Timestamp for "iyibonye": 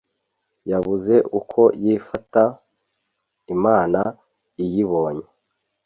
4.63-5.25